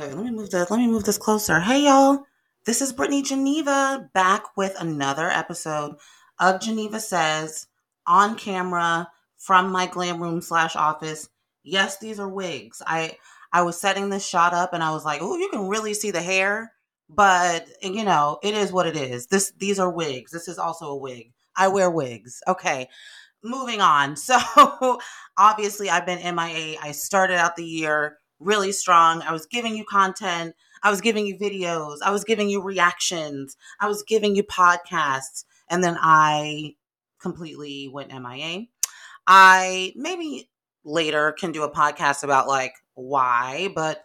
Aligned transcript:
Wait, 0.00 0.14
let 0.14 0.24
me 0.24 0.30
move 0.30 0.48
this. 0.48 0.70
Let 0.70 0.78
me 0.78 0.86
move 0.86 1.04
this 1.04 1.18
closer. 1.18 1.60
Hey, 1.60 1.84
y'all. 1.84 2.24
This 2.64 2.80
is 2.80 2.90
Brittany 2.90 3.20
Geneva 3.20 4.08
back 4.14 4.56
with 4.56 4.74
another 4.80 5.28
episode 5.28 5.96
of 6.38 6.62
Geneva 6.62 6.98
Says 6.98 7.66
on 8.06 8.34
camera 8.34 9.10
from 9.36 9.70
my 9.70 9.84
glam 9.84 10.22
room 10.22 10.40
slash 10.40 10.74
office. 10.74 11.28
Yes, 11.64 11.98
these 11.98 12.18
are 12.18 12.30
wigs. 12.30 12.80
I 12.86 13.18
I 13.52 13.60
was 13.60 13.78
setting 13.78 14.08
this 14.08 14.26
shot 14.26 14.54
up 14.54 14.72
and 14.72 14.82
I 14.82 14.90
was 14.90 15.04
like, 15.04 15.20
oh, 15.20 15.36
you 15.36 15.50
can 15.50 15.68
really 15.68 15.92
see 15.92 16.10
the 16.10 16.22
hair, 16.22 16.72
but 17.10 17.66
you 17.82 18.02
know, 18.02 18.38
it 18.42 18.54
is 18.54 18.72
what 18.72 18.86
it 18.86 18.96
is. 18.96 19.26
This 19.26 19.52
these 19.58 19.78
are 19.78 19.90
wigs. 19.92 20.32
This 20.32 20.48
is 20.48 20.58
also 20.58 20.86
a 20.86 20.96
wig. 20.96 21.30
I 21.58 21.68
wear 21.68 21.90
wigs. 21.90 22.40
Okay. 22.48 22.88
Moving 23.44 23.82
on. 23.82 24.16
So 24.16 24.98
obviously 25.36 25.90
I've 25.90 26.06
been 26.06 26.34
MIA. 26.34 26.78
I 26.82 26.92
started 26.92 27.36
out 27.36 27.56
the 27.56 27.66
year 27.66 28.16
really 28.40 28.72
strong. 28.72 29.22
I 29.22 29.32
was 29.32 29.46
giving 29.46 29.76
you 29.76 29.84
content. 29.84 30.54
I 30.82 30.90
was 30.90 31.00
giving 31.00 31.26
you 31.26 31.38
videos. 31.38 31.98
I 32.02 32.10
was 32.10 32.24
giving 32.24 32.48
you 32.48 32.62
reactions. 32.62 33.56
I 33.78 33.86
was 33.86 34.02
giving 34.02 34.34
you 34.34 34.42
podcasts. 34.42 35.44
And 35.68 35.84
then 35.84 35.96
I 36.00 36.74
completely 37.20 37.88
went 37.88 38.12
MIA. 38.12 38.66
I 39.26 39.92
maybe 39.94 40.50
later 40.84 41.32
can 41.32 41.52
do 41.52 41.62
a 41.62 41.70
podcast 41.70 42.24
about 42.24 42.48
like 42.48 42.72
why, 42.94 43.70
but 43.74 44.04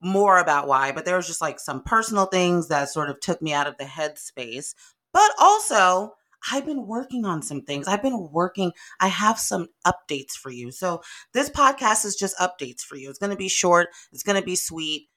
more 0.00 0.38
about 0.38 0.66
why. 0.66 0.92
But 0.92 1.04
there 1.04 1.16
was 1.16 1.26
just 1.26 1.40
like 1.40 1.60
some 1.60 1.82
personal 1.82 2.26
things 2.26 2.68
that 2.68 2.90
sort 2.90 3.10
of 3.10 3.20
took 3.20 3.40
me 3.40 3.52
out 3.52 3.66
of 3.66 3.76
the 3.78 3.84
headspace. 3.84 4.74
But 5.12 5.30
also, 5.38 6.14
I've 6.50 6.66
been 6.66 6.86
working 6.86 7.24
on 7.24 7.42
some 7.42 7.62
things. 7.62 7.88
I've 7.88 8.02
been 8.02 8.28
working. 8.30 8.72
I 9.00 9.08
have 9.08 9.38
some 9.38 9.68
updates 9.86 10.32
for 10.32 10.50
you. 10.50 10.70
So 10.70 11.02
this 11.32 11.50
podcast 11.50 12.04
is 12.04 12.16
just 12.16 12.36
updates 12.38 12.80
for 12.80 12.96
you. 12.96 13.10
It's 13.10 13.18
going 13.18 13.30
to 13.30 13.36
be 13.36 13.48
short. 13.48 13.88
It's 14.12 14.22
going 14.22 14.38
to 14.40 14.44
be 14.44 14.56
sweet. 14.56 15.08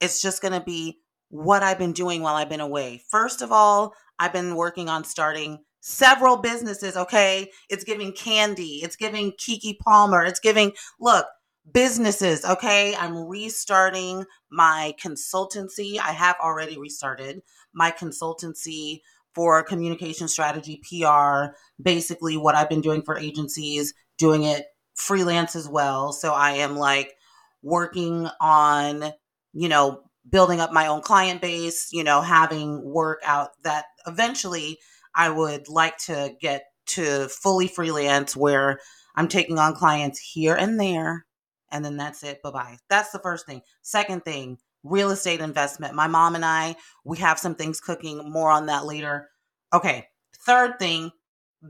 It's 0.00 0.20
just 0.20 0.42
going 0.42 0.52
to 0.52 0.64
be 0.64 0.98
what 1.28 1.62
I've 1.62 1.78
been 1.78 1.92
doing 1.92 2.22
while 2.22 2.34
I've 2.34 2.48
been 2.48 2.60
away. 2.60 3.02
First 3.10 3.42
of 3.42 3.52
all, 3.52 3.94
I've 4.18 4.32
been 4.32 4.56
working 4.56 4.88
on 4.88 5.04
starting 5.04 5.58
several 5.80 6.36
businesses. 6.36 6.96
Okay. 6.96 7.50
It's 7.68 7.84
giving 7.84 8.12
candy. 8.12 8.80
It's 8.82 8.96
giving 8.96 9.32
Keke 9.32 9.78
Palmer. 9.78 10.24
It's 10.24 10.40
giving, 10.40 10.72
look, 10.98 11.26
businesses. 11.72 12.44
Okay. 12.44 12.94
I'm 12.96 13.28
restarting 13.28 14.24
my 14.50 14.94
consultancy. 15.02 15.98
I 15.98 16.12
have 16.12 16.36
already 16.42 16.78
restarted 16.78 17.42
my 17.72 17.92
consultancy 17.92 19.00
for 19.34 19.62
communication 19.62 20.28
strategy, 20.28 20.82
PR, 20.88 21.54
basically 21.80 22.36
what 22.36 22.54
I've 22.54 22.68
been 22.68 22.80
doing 22.80 23.02
for 23.02 23.16
agencies, 23.16 23.94
doing 24.18 24.44
it 24.44 24.66
freelance 24.94 25.56
as 25.56 25.68
well. 25.68 26.12
So 26.12 26.32
I 26.32 26.52
am 26.52 26.76
like 26.76 27.14
working 27.62 28.28
on, 28.40 29.12
you 29.52 29.68
know, 29.68 30.02
building 30.28 30.60
up 30.60 30.72
my 30.72 30.86
own 30.86 31.00
client 31.00 31.40
base, 31.40 31.88
you 31.92 32.04
know, 32.04 32.20
having 32.20 32.82
work 32.82 33.20
out 33.24 33.50
that 33.62 33.86
eventually 34.06 34.78
I 35.14 35.30
would 35.30 35.68
like 35.68 35.96
to 35.98 36.34
get 36.40 36.64
to 36.86 37.28
fully 37.28 37.68
freelance 37.68 38.36
where 38.36 38.80
I'm 39.16 39.28
taking 39.28 39.58
on 39.58 39.74
clients 39.74 40.18
here 40.18 40.54
and 40.54 40.78
there. 40.78 41.26
And 41.72 41.84
then 41.84 41.96
that's 41.96 42.22
it. 42.24 42.42
Bye 42.42 42.50
bye. 42.50 42.76
That's 42.88 43.10
the 43.10 43.20
first 43.20 43.46
thing. 43.46 43.62
Second 43.82 44.24
thing, 44.24 44.58
real 44.82 45.10
estate 45.10 45.40
investment. 45.40 45.94
My 45.94 46.06
mom 46.06 46.34
and 46.34 46.44
I, 46.44 46.76
we 47.04 47.18
have 47.18 47.38
some 47.38 47.54
things 47.54 47.80
cooking, 47.80 48.30
more 48.30 48.50
on 48.50 48.66
that 48.66 48.86
later. 48.86 49.28
Okay, 49.72 50.06
third 50.46 50.78
thing, 50.78 51.10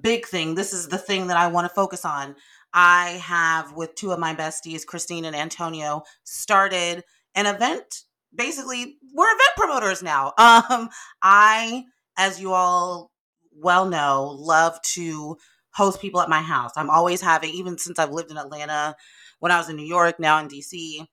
big 0.00 0.26
thing. 0.26 0.54
This 0.54 0.72
is 0.72 0.88
the 0.88 0.98
thing 0.98 1.26
that 1.28 1.36
I 1.36 1.48
want 1.48 1.68
to 1.68 1.74
focus 1.74 2.04
on. 2.04 2.36
I 2.72 3.20
have, 3.22 3.72
with 3.72 3.94
two 3.94 4.12
of 4.12 4.18
my 4.18 4.34
besties, 4.34 4.86
Christine 4.86 5.24
and 5.24 5.34
Antonio, 5.34 6.02
started 6.24 7.04
an 7.34 7.46
event. 7.46 8.02
Basically, 8.34 8.96
we're 9.12 9.26
event 9.26 9.56
promoters 9.56 10.02
now. 10.02 10.32
Um, 10.38 10.88
I, 11.22 11.84
as 12.16 12.40
you 12.40 12.52
all 12.52 13.10
well 13.52 13.86
know, 13.86 14.36
love 14.38 14.80
to 14.82 15.36
host 15.72 16.00
people 16.00 16.20
at 16.20 16.28
my 16.28 16.42
house. 16.42 16.72
I'm 16.76 16.90
always 16.90 17.20
having, 17.20 17.50
even 17.50 17.78
since 17.78 17.98
I've 17.98 18.10
lived 18.10 18.30
in 18.30 18.36
Atlanta, 18.36 18.94
when 19.40 19.52
I 19.52 19.58
was 19.58 19.68
in 19.68 19.76
New 19.76 19.86
York, 19.86 20.20
now 20.20 20.38
in 20.38 20.48
DC, 20.48 21.06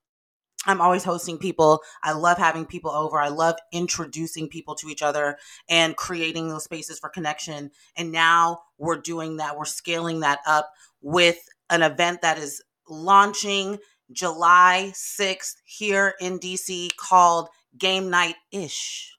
I'm 0.67 0.81
always 0.81 1.03
hosting 1.03 1.38
people. 1.38 1.81
I 2.03 2.11
love 2.11 2.38
having 2.38 2.66
people 2.66 2.91
over. 2.91 3.19
I 3.19 3.29
love 3.29 3.55
introducing 3.72 4.50
people 4.50 4.75
to 4.75 4.89
each 4.89 5.01
other 5.01 5.38
and 5.69 5.95
creating 5.95 6.50
those 6.50 6.66
spaces 6.66 7.00
for 7.00 7.09
connection. 7.09 7.72
And 7.95 8.11
now 8.11 8.59
we're 8.77 9.00
doing 9.00 9.38
that. 9.38 9.57
We're 9.57 9.66
scaling 9.66 10.19
that 10.19 10.39
up 10.45 10.69
with 11.01 11.38
an 11.69 11.81
event 11.81 12.22
that 12.22 12.38
is 12.38 12.61
launching 12.89 13.77
July 14.11 14.91
6th 14.94 15.56
here 15.66 16.13
in 16.19 16.39
DC 16.39 16.89
called 16.97 17.50
Game 17.77 18.09
Night 18.09 18.35
Ish. 18.51 19.17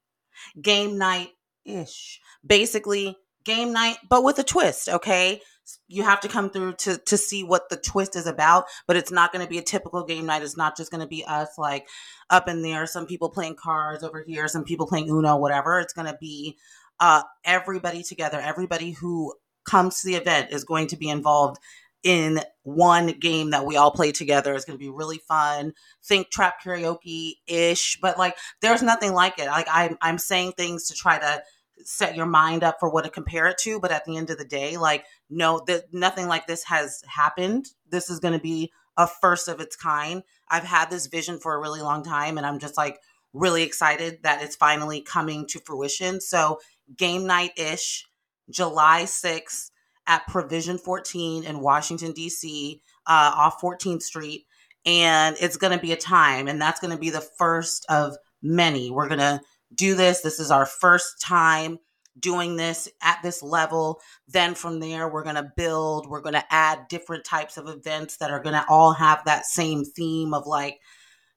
Game 0.61 0.99
Night 0.99 1.31
Ish. 1.65 2.21
Basically, 2.47 3.17
game 3.49 3.73
night, 3.73 3.97
but 4.09 4.23
with 4.23 4.39
a 4.39 4.45
twist, 4.45 4.89
okay? 4.89 5.41
You 5.87 6.03
have 6.03 6.21
to 6.21 6.29
come 6.29 6.51
through 6.51 6.75
to 6.75 6.99
to 6.99 7.17
see 7.17 7.43
what 7.43 7.69
the 7.69 7.77
twist 7.77 8.17
is 8.17 8.27
about 8.27 8.67
but 8.87 8.97
it's 8.97 9.11
not 9.11 9.33
going 9.33 9.45
to 9.45 9.49
be 9.51 9.59
a 9.59 9.63
typical 9.63 10.05
game 10.05 10.27
night. 10.27 10.43
It's 10.43 10.57
not 10.57 10.77
just 10.77 10.91
going 10.91 11.01
to 11.01 11.07
be 11.07 11.25
us 11.25 11.59
like 11.59 11.89
up 12.31 12.49
in 12.49 12.63
there 12.63 12.87
some 12.87 13.07
people 13.07 13.31
playing 13.31 13.57
cards 13.57 14.03
over 14.03 14.25
here 14.27 14.49
some 14.49 14.65
people 14.65 14.87
playing 14.87 15.09
uno 15.09 15.37
whatever. 15.37 15.81
It's 15.81 15.93
going 15.93 16.09
to 16.09 16.19
be 16.21 16.57
uh 17.01 17.23
everybody 17.45 18.03
together. 18.03 18.41
Everybody 18.41 18.93
who 18.93 19.35
comes 19.65 20.01
to 20.01 20.09
the 20.09 20.17
event 20.17 20.51
is 20.51 20.65
going 20.65 20.89
to 20.89 20.97
be 20.97 21.09
involved 21.09 21.59
in 22.05 22.41
one 22.63 23.09
game 23.09 23.51
that 23.51 23.67
we 23.67 23.77
all 23.77 23.91
play 23.91 24.13
together. 24.13 24.55
It's 24.55 24.65
going 24.65 24.79
to 24.79 24.85
be 24.85 24.91
really 24.91 25.19
fun. 25.19 25.73
Think 26.05 26.31
trap 26.31 26.63
karaoke 26.65 27.35
ish 27.47 27.99
but 28.01 28.19
like 28.19 28.37
there's 28.63 28.83
nothing 28.83 29.13
like 29.13 29.39
it. 29.39 29.47
Like 29.47 29.67
i'm 29.71 29.99
i'm 30.01 30.19
saying 30.19 30.53
things 30.53 30.89
to 30.89 30.95
try 30.95 31.19
to 31.19 31.43
set 31.85 32.17
your 32.17 32.27
mind 32.27 32.63
up 32.63 32.77
for 32.81 32.91
what 32.91 33.05
to 33.05 33.11
compare 33.11 33.47
it 33.47 33.59
to 33.59 33.81
but 33.81 33.91
at 33.91 34.05
the 34.05 34.17
end 34.17 34.31
of 34.31 34.39
the 34.39 34.45
day 34.45 34.77
like 34.77 35.05
no 35.31 35.63
that 35.67 35.85
nothing 35.93 36.29
like 36.29 36.47
this 36.47 36.65
has 36.65 37.03
happened. 37.07 37.67
This 37.91 38.11
is 38.11 38.21
going 38.21 38.35
to 38.35 38.41
be 38.41 38.73
a 38.97 39.07
first 39.07 39.49
of 39.49 39.61
its 39.61 39.77
kind. 39.77 40.23
I've 40.51 40.65
had 40.65 40.91
this 40.91 41.07
vision 41.07 41.39
for 41.39 41.55
a 41.55 41.61
really 41.61 41.81
long 41.81 42.03
time 42.03 42.37
and 42.37 42.47
i'm 42.47 42.59
just 42.59 42.77
like 42.77 42.99
really 43.33 43.63
excited 43.63 44.23
that 44.23 44.43
it's 44.43 44.57
finally 44.57 45.01
coming 45.01 45.47
to 45.49 45.61
fruition. 45.61 46.21
So 46.21 46.61
game 46.97 47.27
night 47.27 47.53
ish 47.57 48.07
july 48.51 49.03
6th 49.03 49.71
at 50.07 50.27
provision 50.27 50.79
14 50.79 51.45
in 51.45 51.61
washington 51.61 52.13
d.c 52.13 52.81
uh, 53.07 53.33
off 53.37 53.61
14th 53.61 54.01
street 54.01 54.47
and 54.87 55.37
it's 55.39 55.59
going 55.59 55.77
to 55.77 55.83
be 55.83 55.93
a 55.93 55.97
time 55.97 56.49
and 56.49 56.61
that's 56.61 56.81
going 56.81 56.93
to 56.93 56.99
be 56.99 57.11
the 57.11 57.21
first 57.21 57.85
of 57.91 58.17
many. 58.43 58.91
We're 58.91 59.09
going 59.09 59.21
to 59.21 59.41
do 59.75 59.95
this. 59.95 60.21
This 60.21 60.41
is 60.41 60.51
our 60.51 60.67
first 60.67 61.21
time 61.21 61.79
doing 62.19 62.57
this 62.57 62.89
at 63.03 63.21
this 63.23 63.43
level. 63.43 64.01
Then 64.27 64.55
from 64.55 64.81
there, 64.81 65.09
we're 65.09 65.25
going 65.25 65.37
to 65.37 65.53
build, 65.57 66.09
we're 66.09 66.21
going 66.21 66.35
to 66.35 66.53
add 66.53 66.89
different 66.89 67.25
types 67.25 67.57
of 67.57 67.69
events 67.69 68.17
that 68.19 68.31
are 68.31 68.43
going 68.43 68.55
to 68.55 68.65
all 68.69 68.93
have 68.93 69.25
that 69.25 69.47
same 69.47 69.85
theme 69.85 70.35
of 70.35 70.47
like 70.47 70.81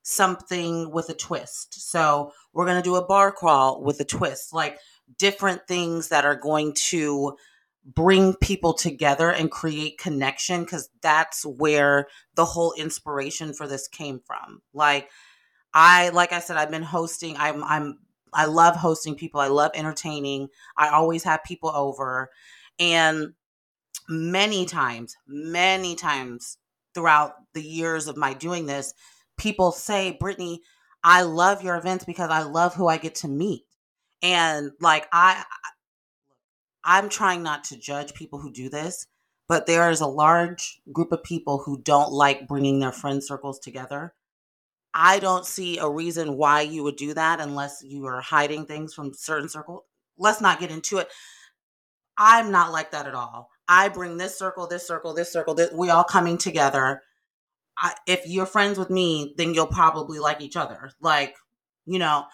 something 0.01 0.91
with 0.91 1.09
a 1.09 1.13
twist. 1.13 1.89
So 1.89 2.31
we're 2.53 2.65
going 2.65 2.81
to 2.81 2.89
do 2.89 2.95
a 2.95 3.05
bar 3.05 3.31
crawl 3.31 3.83
with 3.83 3.99
a 3.99 4.05
twist, 4.05 4.53
like 4.53 4.79
different 5.17 5.67
things 5.67 6.09
that 6.09 6.25
are 6.25 6.35
going 6.35 6.73
to 6.73 7.35
bring 7.83 8.33
people 8.35 8.73
together 8.73 9.31
and 9.31 9.49
create 9.49 9.97
connection 9.97 10.63
because 10.63 10.89
that's 11.01 11.45
where 11.45 12.07
the 12.35 12.45
whole 12.45 12.73
inspiration 12.73 13.53
for 13.53 13.67
this 13.67 13.87
came 13.87 14.19
from. 14.19 14.61
Like, 14.73 15.09
I 15.73 16.09
like 16.09 16.33
I 16.33 16.39
said, 16.39 16.57
I've 16.57 16.71
been 16.71 16.83
hosting. 16.83 17.35
I'm 17.37 17.63
I'm 17.63 17.99
I 18.33 18.45
love 18.45 18.75
hosting 18.75 19.15
people. 19.15 19.41
I 19.41 19.47
love 19.47 19.71
entertaining. 19.73 20.49
I 20.77 20.89
always 20.89 21.23
have 21.23 21.43
people 21.43 21.69
over. 21.69 22.29
And 22.79 23.33
many 24.09 24.65
times, 24.65 25.15
many 25.27 25.95
times 25.95 26.57
throughout 26.93 27.33
the 27.53 27.63
years 27.63 28.07
of 28.07 28.17
my 28.17 28.33
doing 28.33 28.65
this, 28.65 28.93
people 29.37 29.71
say, 29.71 30.17
Brittany, 30.19 30.61
I 31.03 31.23
love 31.23 31.63
your 31.63 31.77
events 31.77 32.05
because 32.05 32.29
I 32.29 32.43
love 32.43 32.75
who 32.75 32.87
I 32.87 32.97
get 32.97 33.15
to 33.15 33.27
meet. 33.27 33.63
And 34.21 34.71
like 34.79 35.07
I 35.11 35.43
I'm 36.83 37.09
trying 37.09 37.43
not 37.43 37.63
to 37.65 37.77
judge 37.77 38.13
people 38.13 38.39
who 38.39 38.51
do 38.51 38.69
this, 38.69 39.07
but 39.47 39.65
there 39.65 39.89
is 39.89 40.01
a 40.01 40.07
large 40.07 40.81
group 40.91 41.11
of 41.11 41.23
people 41.23 41.59
who 41.59 41.81
don't 41.81 42.11
like 42.11 42.47
bringing 42.47 42.79
their 42.79 42.91
friend 42.91 43.23
circles 43.23 43.59
together 43.59 44.13
I 44.93 45.19
don't 45.19 45.45
see 45.45 45.77
a 45.77 45.89
reason 45.89 46.37
why 46.37 46.61
you 46.61 46.83
would 46.83 46.97
do 46.97 47.13
that 47.13 47.39
unless 47.39 47.81
you 47.83 48.05
are 48.05 48.21
hiding 48.21 48.65
things 48.65 48.93
from 48.93 49.13
certain 49.13 49.49
circle. 49.49 49.85
Let's 50.17 50.41
not 50.41 50.59
get 50.59 50.71
into 50.71 50.97
it. 50.97 51.09
I'm 52.17 52.51
not 52.51 52.71
like 52.71 52.91
that 52.91 53.07
at 53.07 53.15
all. 53.15 53.49
I 53.67 53.87
bring 53.89 54.17
this 54.17 54.37
circle, 54.37 54.67
this 54.67 54.85
circle, 54.85 55.13
this 55.13 55.31
circle. 55.31 55.53
This, 55.53 55.71
we 55.71 55.89
all 55.89 56.03
coming 56.03 56.37
together. 56.37 57.01
I, 57.77 57.93
if 58.05 58.27
you're 58.27 58.45
friends 58.45 58.77
with 58.77 58.89
me, 58.89 59.33
then 59.37 59.53
you'll 59.53 59.67
probably 59.67 60.19
like 60.19 60.41
each 60.41 60.57
other. 60.57 60.91
Like, 60.99 61.35
you 61.85 61.97
know, 61.97 62.25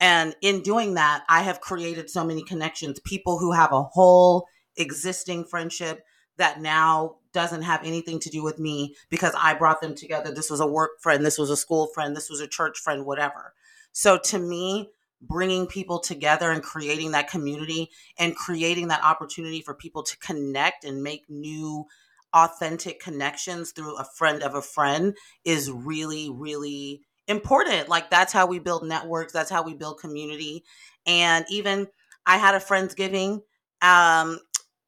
and 0.00 0.34
in 0.42 0.62
doing 0.62 0.94
that, 0.94 1.24
I 1.28 1.42
have 1.42 1.60
created 1.60 2.10
so 2.10 2.24
many 2.24 2.42
connections. 2.42 2.98
People 3.00 3.38
who 3.38 3.52
have 3.52 3.72
a 3.72 3.82
whole 3.82 4.46
existing 4.76 5.44
friendship 5.44 6.02
that 6.38 6.60
now 6.60 7.16
doesn't 7.32 7.62
have 7.62 7.84
anything 7.84 8.18
to 8.20 8.30
do 8.30 8.42
with 8.42 8.58
me 8.58 8.94
because 9.10 9.34
I 9.36 9.54
brought 9.54 9.80
them 9.80 9.94
together. 9.94 10.32
This 10.32 10.50
was 10.50 10.60
a 10.60 10.66
work 10.66 11.00
friend, 11.00 11.24
this 11.24 11.38
was 11.38 11.50
a 11.50 11.56
school 11.56 11.88
friend, 11.88 12.16
this 12.16 12.30
was 12.30 12.40
a 12.40 12.48
church 12.48 12.78
friend, 12.78 13.04
whatever. 13.04 13.54
So 13.92 14.18
to 14.18 14.38
me, 14.38 14.90
bringing 15.20 15.66
people 15.66 15.98
together 15.98 16.50
and 16.50 16.62
creating 16.62 17.12
that 17.12 17.30
community 17.30 17.90
and 18.18 18.36
creating 18.36 18.88
that 18.88 19.02
opportunity 19.02 19.62
for 19.62 19.74
people 19.74 20.02
to 20.02 20.18
connect 20.18 20.84
and 20.84 21.02
make 21.02 21.24
new 21.28 21.86
authentic 22.34 23.00
connections 23.00 23.70
through 23.70 23.96
a 23.96 24.04
friend 24.04 24.42
of 24.42 24.54
a 24.54 24.60
friend 24.60 25.16
is 25.44 25.70
really 25.70 26.28
really 26.30 27.00
important 27.28 27.88
like 27.88 28.10
that's 28.10 28.32
how 28.32 28.46
we 28.46 28.58
build 28.58 28.86
networks 28.86 29.32
that's 29.32 29.50
how 29.50 29.62
we 29.62 29.74
build 29.74 29.98
community 29.98 30.62
and 31.06 31.46
even 31.48 31.86
i 32.26 32.36
had 32.36 32.54
a 32.54 32.60
friendsgiving 32.60 33.40
um 33.80 34.38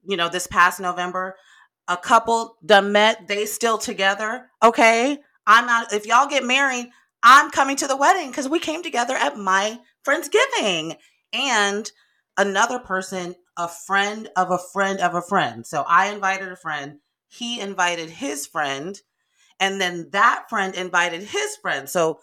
you 0.04 0.16
know 0.16 0.28
this 0.28 0.46
past 0.46 0.80
november 0.80 1.36
a 1.88 1.96
couple 1.96 2.56
done 2.64 2.92
met 2.92 3.26
they 3.28 3.46
still 3.46 3.78
together 3.78 4.46
okay? 4.62 5.18
I'm 5.46 5.66
not 5.66 5.92
if 5.92 6.06
y'all 6.06 6.28
get 6.28 6.44
married 6.44 6.90
i'm 7.22 7.50
coming 7.50 7.76
to 7.76 7.86
the 7.86 7.96
wedding 7.96 8.30
because 8.30 8.48
we 8.48 8.58
came 8.58 8.82
together 8.82 9.14
at 9.14 9.36
my 9.36 9.78
friendsgiving. 10.06 10.96
And 11.32 11.90
another 12.36 12.78
person 12.78 13.34
a 13.56 13.68
friend 13.68 14.28
of 14.36 14.50
a 14.50 14.58
friend 14.72 15.00
of 15.00 15.14
a 15.14 15.22
friend. 15.22 15.66
So 15.66 15.84
i 15.86 16.06
invited 16.12 16.50
a 16.50 16.56
friend 16.56 16.98
he 17.28 17.60
invited 17.60 18.08
his 18.08 18.46
friend 18.46 18.98
and 19.60 19.80
then 19.80 20.08
that 20.12 20.44
friend 20.48 20.74
invited 20.74 21.22
his 21.22 21.56
friend. 21.56 21.88
So 21.88 22.20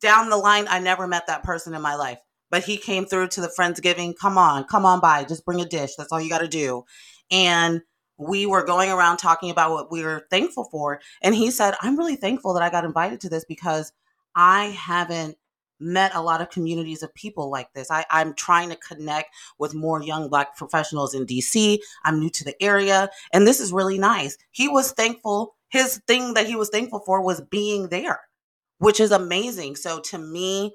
down 0.00 0.30
the 0.30 0.38
line 0.38 0.66
i 0.68 0.78
never 0.78 1.06
met 1.06 1.26
that 1.26 1.42
person 1.42 1.74
in 1.74 1.82
my 1.82 1.94
life 1.94 2.18
but 2.52 2.64
he 2.64 2.76
came 2.76 3.06
through 3.06 3.26
to 3.28 3.40
the 3.40 3.52
friendsgiving 3.58 4.14
come 4.16 4.38
on 4.38 4.64
come 4.64 4.86
on 4.86 5.00
by 5.00 5.24
just 5.24 5.44
bring 5.44 5.60
a 5.60 5.66
dish 5.66 5.96
that's 5.96 6.12
all 6.12 6.20
you 6.20 6.30
got 6.30 6.38
to 6.38 6.48
do 6.48 6.84
and 7.32 7.82
we 8.18 8.46
were 8.46 8.64
going 8.64 8.90
around 8.90 9.16
talking 9.16 9.50
about 9.50 9.72
what 9.72 9.90
we 9.90 10.04
were 10.04 10.26
thankful 10.30 10.64
for 10.70 11.00
and 11.22 11.34
he 11.34 11.50
said 11.50 11.74
i'm 11.82 11.98
really 11.98 12.16
thankful 12.16 12.54
that 12.54 12.62
i 12.62 12.70
got 12.70 12.84
invited 12.84 13.20
to 13.20 13.28
this 13.28 13.44
because 13.46 13.92
i 14.36 14.66
haven't 14.66 15.36
met 15.82 16.14
a 16.14 16.22
lot 16.22 16.40
of 16.40 16.50
communities 16.50 17.02
of 17.02 17.14
people 17.14 17.50
like 17.50 17.72
this. 17.74 17.90
I, 17.90 18.04
I'm 18.10 18.34
trying 18.34 18.70
to 18.70 18.76
connect 18.76 19.34
with 19.58 19.74
more 19.74 20.02
young 20.02 20.28
Black 20.28 20.56
professionals 20.56 21.14
in 21.14 21.26
DC. 21.26 21.78
I'm 22.04 22.20
new 22.20 22.30
to 22.30 22.44
the 22.44 22.62
area, 22.62 23.10
and 23.32 23.46
this 23.46 23.60
is 23.60 23.72
really 23.72 23.98
nice. 23.98 24.38
He 24.52 24.68
was 24.68 24.92
thankful. 24.92 25.56
His 25.68 26.00
thing 26.06 26.34
that 26.34 26.46
he 26.46 26.56
was 26.56 26.68
thankful 26.68 27.00
for 27.04 27.22
was 27.22 27.40
being 27.40 27.88
there, 27.88 28.20
which 28.78 29.00
is 29.00 29.10
amazing. 29.10 29.76
So 29.76 30.00
to 30.00 30.18
me, 30.18 30.74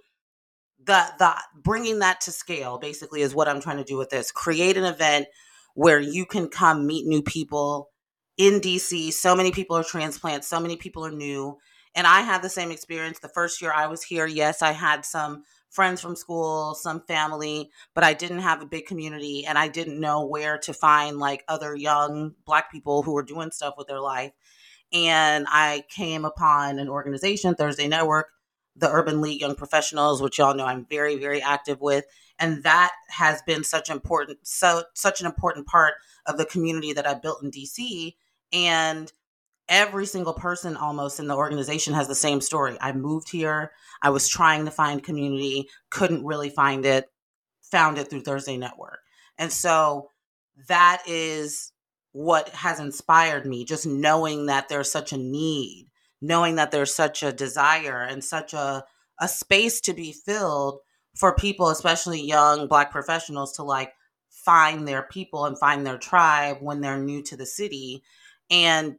the 0.88 1.06
the 1.19 1.36
bringing 1.62 2.00
that 2.00 2.22
to 2.22 2.31
scale 2.31 2.80
basically 2.80 3.22
is 3.22 3.36
what 3.36 3.48
I'm 3.48 3.62
trying 3.62 3.78
to 3.78 3.84
do 3.84 3.98
with 3.98 4.10
this. 4.10 4.31
Create 4.31 4.78
an 4.78 4.86
event 4.86 5.28
where 5.75 6.00
you 6.00 6.25
can 6.25 6.50
come 6.50 6.88
meet 6.88 7.06
new 7.06 7.22
people 7.22 7.92
in 8.38 8.60
DC. 8.60 9.13
So 9.13 9.36
many 9.36 9.51
people 9.51 9.78
are 9.78 9.84
transplants, 9.84 10.48
so 10.48 10.60
many 10.60 10.75
people 10.75 11.06
are 11.06 11.12
new 11.12 11.57
and 11.98 12.06
I 12.06 12.22
had 12.22 12.44
the 12.44 12.50
same 12.50 12.69
experience 12.69 13.18
the 13.18 13.28
first 13.28 13.60
year 13.60 13.74
I 13.74 13.88
was 13.88 14.04
here. 14.04 14.28
Yes, 14.28 14.62
I 14.62 14.72
had 14.72 15.04
some 15.04 15.44
friends 15.72 16.00
from 16.00 16.16
school, 16.16 16.75
some 16.75 17.01
family, 17.07 17.72
but 17.95 18.04
I 18.04 18.13
didn't 18.13 18.39
have 18.39 18.62
a 18.62 18.68
big 18.68 18.86
community 18.86 19.48
and 19.48 19.57
I 19.57 19.68
didn't 19.68 20.00
know 20.00 20.24
where 20.24 20.60
to 20.60 20.74
find 20.74 21.18
like 21.18 21.44
other 21.48 21.75
young 21.75 22.36
black 22.45 22.72
people 22.72 23.01
who 23.01 23.13
were 23.13 23.24
doing 23.24 23.50
stuff 23.50 23.74
with 23.80 23.88
their 23.88 24.00
life. 24.00 24.31
And 24.94 25.48
I 25.50 25.86
came 25.89 26.24
upon 26.24 26.78
an 26.78 26.88
organization, 26.88 27.56
Thursday 27.56 27.88
Network, 27.88 28.28
the 28.77 28.89
Urban 28.91 29.21
League 29.21 29.41
Young 29.41 29.56
Professionals, 29.56 30.21
which 30.21 30.38
y'all 30.38 30.56
know 30.56 30.65
I'm 30.65 30.85
very, 30.85 31.18
very 31.18 31.41
active 31.41 31.81
with. 31.81 32.06
And 32.39 32.63
that 32.63 32.91
has 33.09 33.41
been 33.41 33.63
such 33.63 33.89
important, 33.89 34.39
so 34.44 34.83
such 34.94 35.19
an 35.19 35.25
important 35.25 35.65
part 35.65 35.95
of 36.25 36.38
the 36.38 36.45
community 36.45 36.94
that 36.94 37.07
I 37.07 37.15
built 37.15 37.41
in 37.41 37.50
DC. 37.50 38.13
And 38.53 39.12
every 39.68 40.06
single 40.06 40.33
person 40.33 40.77
almost 40.77 41.19
in 41.19 41.27
the 41.27 41.35
organization 41.35 41.94
has 41.94 42.07
the 42.07 42.15
same 42.15 42.41
story. 42.41 42.77
I 42.79 42.91
moved 42.94 43.29
here, 43.29 43.71
I 44.01 44.12
was 44.12 44.29
trying 44.29 44.65
to 44.65 44.71
find 44.71 45.03
community, 45.03 45.68
couldn't 45.89 46.25
really 46.25 46.50
find 46.50 46.85
it, 46.85 47.09
found 47.62 47.97
it 47.97 48.09
through 48.09 48.21
Thursday 48.21 48.57
Network. 48.57 49.00
And 49.38 49.51
so 49.51 50.09
that 50.68 51.03
is 51.07 51.71
what 52.12 52.50
has 52.50 52.79
inspired 52.79 53.45
me 53.45 53.65
just 53.65 53.85
knowing 53.85 54.47
that 54.47 54.69
there's 54.69 54.91
such 54.91 55.12
a 55.12 55.18
need, 55.18 55.87
knowing 56.21 56.55
that 56.55 56.71
there's 56.71 56.93
such 56.93 57.23
a 57.23 57.31
desire 57.33 58.01
and 58.01 58.23
such 58.23 58.53
a 58.53 58.83
a 59.19 59.27
space 59.27 59.81
to 59.81 59.93
be 59.93 60.13
filled 60.13 60.79
for 61.15 61.33
people 61.33 61.69
especially 61.69 62.21
young 62.21 62.67
black 62.67 62.91
professionals 62.91 63.53
to 63.53 63.63
like 63.63 63.91
find 64.47 64.87
their 64.87 65.03
people 65.03 65.45
and 65.45 65.59
find 65.59 65.85
their 65.85 65.97
tribe 65.97 66.57
when 66.61 66.79
they're 66.79 66.97
new 66.97 67.21
to 67.21 67.35
the 67.35 67.45
city. 67.45 68.01
And 68.49 68.95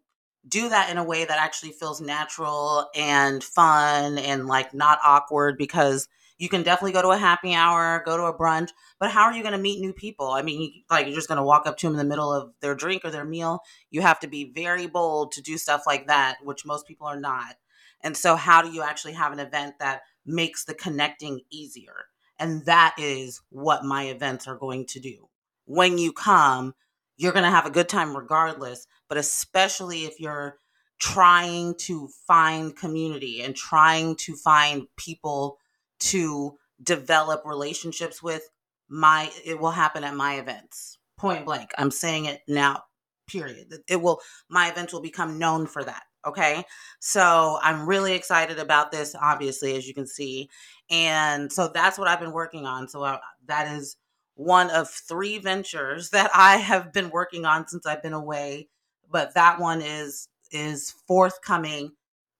do 0.47 0.69
that 0.69 0.91
in 0.91 0.99
a 0.99 1.05
way 1.05 1.25
that 1.25 1.39
actually 1.39 1.73
feels 1.73 2.01
natural 2.01 2.89
and 2.95 3.43
fun 3.43 4.19
and 4.19 4.47
like 4.47 4.73
not 4.75 4.99
awkward 5.05 5.59
because 5.59 6.09
you 6.39 6.49
can 6.49 6.63
definitely 6.63 6.93
go 6.93 7.03
to 7.03 7.09
a 7.09 7.19
happy 7.19 7.53
hour, 7.53 8.03
go 8.07 8.17
to 8.17 8.25
a 8.25 8.37
brunch, 8.37 8.71
but 9.01 9.11
how 9.11 9.25
are 9.25 9.33
you 9.33 9.43
going 9.43 9.53
to 9.53 9.59
meet 9.59 9.81
new 9.81 9.93
people? 9.93 10.31
I 10.31 10.43
mean, 10.43 10.85
like 10.89 11.07
you're 11.07 11.15
just 11.15 11.29
going 11.29 11.37
to 11.37 11.43
walk 11.43 11.67
up 11.67 11.77
to 11.79 11.87
them 11.87 11.95
in 11.95 11.99
the 11.99 12.05
middle 12.05 12.33
of 12.33 12.53
their 12.61 12.77
drink 12.77 13.05
or 13.05 13.11
their 13.11 13.25
meal. 13.25 13.61
You 13.91 14.03
have 14.03 14.21
to 14.21 14.29
be 14.29 14.53
very 14.55 14.87
bold 14.87 15.33
to 15.33 15.43
do 15.43 15.59
stuff 15.59 15.83
like 15.87 16.07
that, 16.07 16.37
which 16.43 16.65
most 16.65 16.87
people 16.87 17.09
are 17.09 17.19
not. 17.19 17.57
And 18.03 18.17
so, 18.17 18.37
how 18.37 18.63
do 18.63 18.71
you 18.71 18.83
actually 18.83 19.15
have 19.15 19.33
an 19.33 19.41
event 19.41 19.81
that 19.81 20.03
makes 20.25 20.65
the 20.65 20.75
connecting 20.75 21.41
easier? 21.51 22.07
And 22.39 22.65
that 22.67 22.95
is 22.99 23.41
what 23.51 23.85
my 23.85 24.05
events 24.05 24.47
are 24.47 24.57
going 24.57 24.87
to 24.87 25.01
do. 25.01 25.29
When 25.65 25.99
you 25.99 26.13
come, 26.13 26.75
you're 27.19 27.33
going 27.33 27.45
to 27.45 27.51
have 27.51 27.67
a 27.67 27.71
good 27.71 27.89
time 27.89 28.17
regardless, 28.17 28.87
but 29.09 29.19
especially 29.19 30.05
if 30.05 30.19
you're 30.19 30.57
trying 30.99 31.75
to 31.75 32.09
find 32.27 32.75
community 32.77 33.43
and 33.43 33.55
trying 33.55 34.17
to 34.17 34.35
find 34.35 34.87
people 34.97 35.59
to 36.01 36.57
develop 36.83 37.43
relationships 37.45 38.23
with 38.23 38.49
my 38.89 39.31
it 39.45 39.61
will 39.61 39.73
happen 39.73 40.03
at 40.03 40.15
my 40.15 40.37
events 40.37 40.99
point 41.19 41.45
blank. 41.45 41.71
I'm 41.77 41.91
saying 41.91 42.25
it 42.25 42.41
now 42.49 42.85
period. 43.29 43.75
It 43.89 44.01
will 44.01 44.21
my 44.49 44.71
events 44.71 44.93
will 44.93 45.03
become 45.03 45.39
known 45.39 45.67
for 45.67 45.85
that 45.85 46.03
okay? 46.27 46.65
So 47.01 47.59
i'm 47.63 47.89
really 47.89 48.15
excited 48.15 48.59
about 48.59 48.91
this 48.91 49.15
obviously 49.21 49.77
as 49.77 49.87
you 49.87 49.95
can 49.95 50.07
see 50.07 50.49
and 50.91 51.53
so 51.53 51.69
that's 51.69 51.99
what 51.99 52.09
i've 52.09 52.21
been 52.21 52.33
working 52.33 52.67
on. 52.67 52.89
So 52.89 53.03
uh, 53.03 53.19
that 53.47 53.77
is 53.77 53.97
one 54.39 54.71
of 54.71 54.89
three 54.89 55.39
ventures 55.39 56.11
that 56.11 56.31
I 56.33 56.57
have 56.57 56.93
been 56.93 57.11
working 57.11 57.45
on 57.45 57.69
since 57.69 57.85
I've 57.85 58.03
been 58.03 58.15
away, 58.15 58.69
but 59.11 59.35
that 59.35 59.61
one 59.61 59.83
is 59.83 60.29
is 60.51 60.95
forthcoming. 61.07 61.93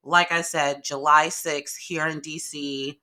Like 0.03 0.33
I 0.33 0.41
said, 0.41 0.83
July 0.83 1.27
6th 1.27 1.77
here 1.77 2.07
in 2.07 2.23
DC, 2.23 2.97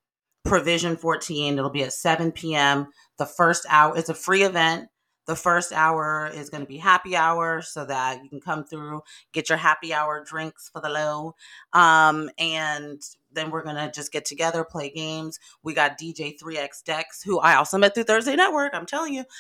Provision 0.44 0.96
14. 0.96 1.58
It'll 1.58 1.70
be 1.70 1.84
at 1.84 1.94
7 1.94 2.32
p.m. 2.32 2.88
The 3.20 3.28
first 3.28 3.68
hour, 3.70 3.96
is 3.96 4.10
a 4.10 4.16
free 4.16 4.42
event. 4.42 4.88
The 5.28 5.36
first 5.36 5.72
hour 5.72 6.32
is 6.34 6.50
going 6.50 6.62
to 6.62 6.68
be 6.68 6.78
happy 6.78 7.16
hour 7.16 7.62
so 7.62 7.86
that 7.86 8.24
you 8.24 8.30
can 8.30 8.40
come 8.40 8.64
through, 8.64 9.02
get 9.34 9.50
your 9.50 9.58
happy 9.60 9.94
hour 9.94 10.24
drinks 10.24 10.70
for 10.72 10.82
the 10.82 10.90
low. 10.90 11.36
Um, 11.74 12.32
and 12.40 13.02
then 13.36 13.52
we're 13.52 13.62
to 13.76 13.92
just 13.92 14.12
get 14.12 14.26
together, 14.26 14.64
play 14.64 14.90
games. 14.90 15.40
We 15.64 15.74
got 15.74 16.00
DJ 16.00 16.34
3X 16.42 16.84
Dex, 16.84 17.22
who 17.24 17.40
I 17.40 17.56
also 17.56 17.78
met 17.78 17.94
through 17.94 18.06
Thursday 18.06 18.36
Network, 18.36 18.74
I'm 18.74 18.86
telling 18.86 19.14
you. 19.14 19.26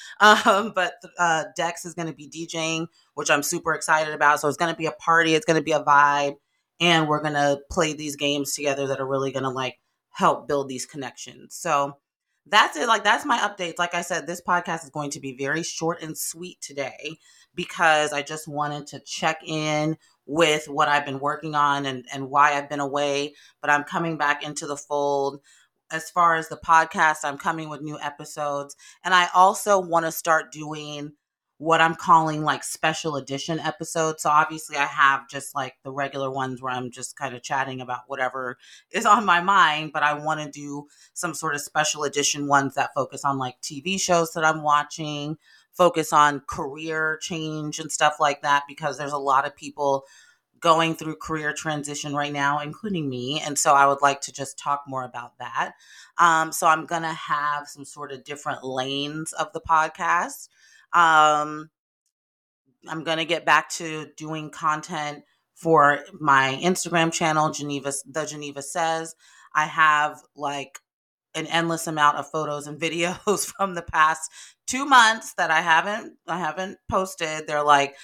Um, 0.45 0.73
but 0.75 0.93
uh, 1.17 1.45
Dex 1.55 1.85
is 1.85 1.93
to 2.07 2.13
be 2.13 2.29
DJing, 2.29 2.87
which 3.13 3.29
I'm 3.29 3.43
super 3.43 3.73
excited 3.73 4.13
about. 4.13 4.39
So 4.39 4.47
it's 4.47 4.57
to 4.73 4.77
be 4.77 4.85
a 4.85 4.91
party, 4.91 5.35
it's 5.35 5.45
to 5.57 5.63
be 5.63 5.71
a 5.71 5.83
vibe. 5.83 6.35
And 6.79 7.07
we're 7.07 7.21
to 7.33 7.59
play 7.71 7.93
these 7.93 8.15
games 8.15 8.53
together 8.53 8.87
that 8.87 8.99
are 8.99 9.07
really 9.07 9.31
to 9.43 9.49
like 9.49 9.79
help 10.09 10.47
build 10.47 10.67
these 10.67 10.85
connections. 10.85 11.55
So 11.55 11.97
that's 12.45 12.77
it. 12.77 12.87
Like, 12.87 13.03
that's 13.03 13.25
my 13.25 13.37
updates. 13.39 13.79
Like 13.79 13.95
I 13.95 14.01
said, 14.01 14.27
this 14.27 14.41
podcast 14.41 14.83
is 14.83 14.89
going 14.89 15.11
to 15.11 15.19
be 15.19 15.35
very 15.35 15.63
short 15.63 16.01
and 16.01 16.17
sweet 16.17 16.61
today 16.61 17.17
because 17.55 18.13
I 18.13 18.21
just 18.21 18.47
wanted 18.47 18.87
to 18.87 18.99
check 18.99 19.41
in 19.45 19.97
with 20.25 20.67
what 20.67 20.87
I've 20.87 21.05
been 21.05 21.19
working 21.19 21.55
on 21.55 21.85
and, 21.85 22.05
and 22.13 22.29
why 22.29 22.53
I've 22.53 22.69
been 22.69 22.79
away. 22.79 23.35
But 23.61 23.69
I'm 23.69 23.83
coming 23.83 24.17
back 24.17 24.43
into 24.43 24.67
the 24.67 24.77
fold. 24.77 25.41
As 25.91 26.09
far 26.09 26.35
as 26.35 26.49
the 26.49 26.57
podcast, 26.57 27.17
I'm 27.23 27.37
coming 27.37 27.69
with 27.69 27.81
new 27.81 27.99
episodes. 27.99 28.75
And 29.03 29.13
I 29.13 29.27
also 29.35 29.79
want 29.79 30.05
to 30.05 30.11
start 30.11 30.51
doing 30.51 31.13
what 31.57 31.79
I'm 31.79 31.95
calling 31.95 32.43
like 32.43 32.63
special 32.63 33.15
edition 33.15 33.59
episodes. 33.59 34.23
So 34.23 34.29
obviously 34.29 34.75
I 34.75 34.85
have 34.85 35.29
just 35.29 35.55
like 35.55 35.75
the 35.83 35.91
regular 35.91 36.29
ones 36.29 36.61
where 36.61 36.73
I'm 36.73 36.91
just 36.91 37.15
kind 37.15 37.33
of 37.33 37.43
chatting 37.43 37.79
about 37.79 38.01
whatever 38.07 38.57
is 38.91 39.05
on 39.05 39.25
my 39.25 39.39
mind, 39.39 39.91
but 39.93 40.03
I 40.03 40.15
want 40.15 40.41
to 40.41 40.51
do 40.51 40.87
some 41.13 41.33
sort 41.33 41.55
of 41.55 41.61
special 41.61 42.03
edition 42.03 42.47
ones 42.47 42.75
that 42.75 42.93
focus 42.93 43.23
on 43.23 43.37
like 43.37 43.61
TV 43.61 43.99
shows 43.99 44.33
that 44.33 44.43
I'm 44.43 44.63
watching, 44.63 45.37
focus 45.75 46.13
on 46.13 46.41
career 46.47 47.17
change 47.21 47.79
and 47.79 47.91
stuff 47.91 48.15
like 48.19 48.41
that 48.41 48.63
because 48.67 48.97
there's 48.97 49.11
a 49.11 49.17
lot 49.17 49.45
of 49.45 49.55
people 49.55 50.05
going 50.59 50.95
through 50.95 51.15
career 51.17 51.53
transition 51.53 52.15
right 52.15 52.33
now, 52.33 52.59
including 52.59 53.09
me. 53.09 53.41
And 53.41 53.59
so 53.59 53.73
I 53.75 53.85
would 53.85 54.01
like 54.01 54.21
to 54.21 54.33
just 54.33 54.57
talk 54.57 54.83
more 54.87 55.03
about 55.03 55.37
that. 55.37 55.73
Um, 56.17 56.51
so 56.51 56.65
I'm 56.65 56.85
going 56.85 57.03
to 57.03 57.13
have 57.13 57.67
some 57.67 57.85
sort 57.85 58.11
of 58.11 58.23
different 58.23 58.63
lanes 58.63 59.33
of 59.33 59.51
the 59.53 59.61
podcast. 59.61 60.47
Um, 60.93 61.69
I'm 62.87 63.03
going 63.03 63.17
to 63.17 63.25
get 63.25 63.45
back 63.45 63.69
to 63.71 64.07
doing 64.17 64.49
content 64.49 65.23
for 65.53 65.99
my 66.19 66.59
Instagram 66.61 67.11
channel, 67.11 67.51
Geneva, 67.51 67.93
the 68.05 68.25
Geneva 68.25 68.61
Says. 68.61 69.15
I 69.53 69.65
have 69.65 70.21
like 70.35 70.79
an 71.35 71.47
endless 71.47 71.87
amount 71.87 72.17
of 72.17 72.29
photos 72.29 72.67
and 72.67 72.79
videos 72.81 73.45
from 73.45 73.75
the 73.75 73.81
past 73.81 74.31
two 74.67 74.85
months 74.85 75.33
that 75.35 75.51
I 75.51 75.61
haven't 75.61 76.13
I 76.27 76.39
haven't 76.39 76.77
posted. 76.89 77.47
They're 77.47 77.63
like 77.63 77.95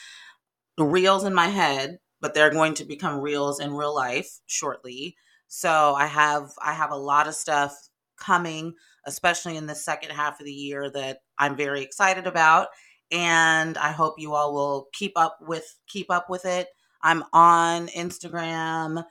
reels 0.77 1.23
in 1.23 1.33
my 1.33 1.47
head, 1.47 1.99
but 2.19 2.33
they're 2.33 2.51
going 2.51 2.73
to 2.75 2.85
become 2.85 3.19
reels 3.19 3.59
in 3.59 3.73
real 3.73 3.95
life 3.95 4.39
shortly. 4.45 5.15
So 5.47 5.93
I 5.95 6.05
have 6.05 6.51
I 6.63 6.73
have 6.73 6.91
a 6.91 6.97
lot 6.97 7.27
of 7.27 7.35
stuff 7.35 7.75
coming, 8.17 8.73
especially 9.05 9.57
in 9.57 9.65
the 9.65 9.75
second 9.75 10.11
half 10.11 10.39
of 10.39 10.45
the 10.45 10.53
year 10.53 10.89
that 10.91 11.19
I'm 11.37 11.55
very 11.55 11.81
excited 11.81 12.27
about. 12.27 12.67
And 13.11 13.77
I 13.77 13.91
hope 13.91 14.15
you 14.17 14.33
all 14.33 14.53
will 14.53 14.87
keep 14.93 15.13
up 15.17 15.39
with 15.41 15.77
keep 15.87 16.09
up 16.09 16.29
with 16.29 16.45
it. 16.45 16.67
I'm 17.03 17.23
on 17.33 17.87
Instagram 17.87 19.03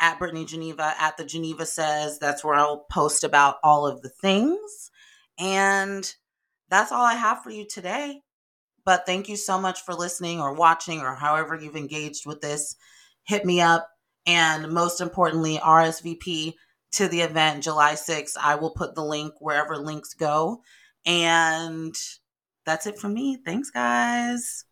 at 0.00 0.18
Brittany 0.18 0.44
Geneva, 0.44 0.94
at 0.98 1.16
the 1.16 1.24
Geneva 1.24 1.66
Says. 1.66 2.18
That's 2.18 2.42
where 2.42 2.54
I'll 2.54 2.86
post 2.90 3.22
about 3.22 3.56
all 3.62 3.86
of 3.86 4.02
the 4.02 4.08
things. 4.08 4.90
And 5.38 6.12
that's 6.68 6.92
all 6.92 7.04
I 7.04 7.14
have 7.14 7.42
for 7.42 7.50
you 7.50 7.66
today. 7.66 8.22
But 8.84 9.06
thank 9.06 9.28
you 9.28 9.36
so 9.36 9.60
much 9.60 9.82
for 9.82 9.94
listening 9.94 10.40
or 10.40 10.54
watching 10.54 11.00
or 11.00 11.14
however 11.14 11.54
you've 11.54 11.76
engaged 11.76 12.26
with 12.26 12.40
this. 12.40 12.76
Hit 13.24 13.44
me 13.44 13.60
up. 13.60 13.88
And 14.26 14.72
most 14.72 15.00
importantly, 15.00 15.58
RSVP 15.58 16.54
to 16.92 17.08
the 17.08 17.20
event 17.20 17.64
July 17.64 17.92
6th. 17.92 18.36
I 18.40 18.54
will 18.56 18.70
put 18.70 18.94
the 18.94 19.04
link 19.04 19.34
wherever 19.38 19.76
links 19.76 20.14
go. 20.14 20.62
And 21.06 21.94
that's 22.66 22.86
it 22.86 22.98
from 22.98 23.14
me. 23.14 23.38
Thanks, 23.44 23.70
guys. 23.70 24.64